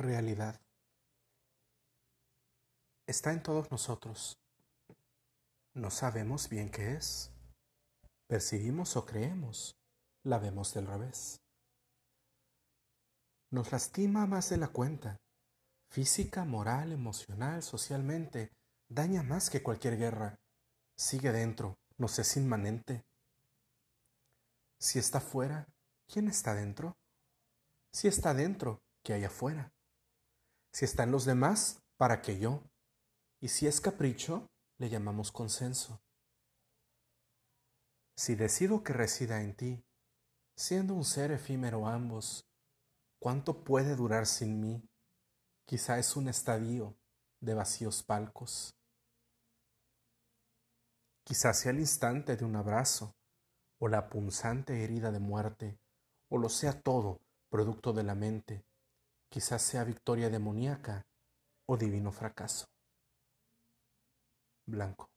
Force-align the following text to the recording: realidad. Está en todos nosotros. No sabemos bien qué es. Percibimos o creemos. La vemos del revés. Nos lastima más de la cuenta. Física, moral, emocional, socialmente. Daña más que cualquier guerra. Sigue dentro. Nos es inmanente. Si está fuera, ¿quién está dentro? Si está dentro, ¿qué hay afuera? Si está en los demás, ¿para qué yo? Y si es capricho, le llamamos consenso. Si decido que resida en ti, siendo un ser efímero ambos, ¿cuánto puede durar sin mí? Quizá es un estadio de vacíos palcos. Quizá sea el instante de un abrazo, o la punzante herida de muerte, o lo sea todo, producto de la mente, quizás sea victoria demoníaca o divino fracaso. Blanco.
realidad. 0.00 0.60
Está 3.06 3.32
en 3.32 3.42
todos 3.42 3.70
nosotros. 3.70 4.38
No 5.74 5.90
sabemos 5.90 6.48
bien 6.48 6.70
qué 6.70 6.94
es. 6.94 7.30
Percibimos 8.26 8.96
o 8.96 9.04
creemos. 9.04 9.76
La 10.22 10.38
vemos 10.38 10.74
del 10.74 10.86
revés. 10.86 11.40
Nos 13.50 13.72
lastima 13.72 14.26
más 14.26 14.50
de 14.50 14.58
la 14.58 14.68
cuenta. 14.68 15.16
Física, 15.90 16.44
moral, 16.44 16.92
emocional, 16.92 17.62
socialmente. 17.62 18.52
Daña 18.88 19.22
más 19.22 19.50
que 19.50 19.62
cualquier 19.62 19.96
guerra. 19.96 20.38
Sigue 20.96 21.32
dentro. 21.32 21.78
Nos 21.98 22.18
es 22.18 22.36
inmanente. 22.36 23.04
Si 24.78 24.98
está 24.98 25.20
fuera, 25.20 25.66
¿quién 26.06 26.28
está 26.28 26.54
dentro? 26.54 26.96
Si 27.92 28.08
está 28.08 28.32
dentro, 28.34 28.82
¿qué 29.02 29.14
hay 29.14 29.24
afuera? 29.24 29.72
Si 30.72 30.84
está 30.84 31.02
en 31.02 31.10
los 31.10 31.24
demás, 31.24 31.82
¿para 31.96 32.22
qué 32.22 32.38
yo? 32.38 32.62
Y 33.40 33.48
si 33.48 33.66
es 33.66 33.80
capricho, 33.80 34.50
le 34.78 34.88
llamamos 34.88 35.32
consenso. 35.32 36.00
Si 38.16 38.34
decido 38.34 38.82
que 38.82 38.92
resida 38.92 39.40
en 39.40 39.54
ti, 39.56 39.84
siendo 40.54 40.94
un 40.94 41.04
ser 41.04 41.32
efímero 41.32 41.86
ambos, 41.86 42.46
¿cuánto 43.18 43.64
puede 43.64 43.96
durar 43.96 44.26
sin 44.26 44.60
mí? 44.60 44.82
Quizá 45.64 45.98
es 45.98 46.16
un 46.16 46.28
estadio 46.28 46.96
de 47.40 47.54
vacíos 47.54 48.02
palcos. 48.02 48.74
Quizá 51.24 51.54
sea 51.54 51.72
el 51.72 51.80
instante 51.80 52.36
de 52.36 52.44
un 52.44 52.56
abrazo, 52.56 53.14
o 53.78 53.88
la 53.88 54.10
punzante 54.10 54.84
herida 54.84 55.10
de 55.10 55.20
muerte, 55.20 55.78
o 56.28 56.38
lo 56.38 56.48
sea 56.48 56.82
todo, 56.82 57.20
producto 57.48 57.92
de 57.92 58.02
la 58.02 58.14
mente, 58.14 58.64
quizás 59.30 59.62
sea 59.62 59.84
victoria 59.84 60.28
demoníaca 60.28 61.06
o 61.66 61.76
divino 61.76 62.10
fracaso. 62.12 62.66
Blanco. 64.66 65.08